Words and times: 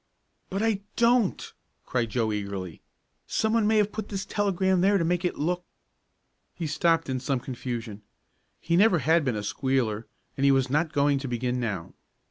"But 0.49 0.63
I 0.63 0.81
don't!" 0.95 1.53
cried 1.85 2.09
Joe 2.09 2.31
eagerly. 2.31 2.81
"Someone 3.27 3.67
may 3.67 3.77
have 3.77 3.91
put 3.91 4.09
this 4.09 4.25
telegram 4.25 4.81
there 4.81 4.97
to 4.97 5.05
make 5.05 5.23
it 5.23 5.37
look" 5.37 5.63
He 6.55 6.65
stopped 6.65 7.07
in 7.07 7.19
some 7.19 7.39
confusion. 7.39 8.01
He 8.59 8.75
never 8.75 8.97
had 8.97 9.23
been 9.23 9.35
a 9.35 9.43
"squealer," 9.43 10.07
and 10.37 10.43
he 10.43 10.51
was 10.51 10.71
not 10.71 10.91
going 10.91 11.19
to 11.19 11.27
begin 11.27 11.59
now. 11.59 11.93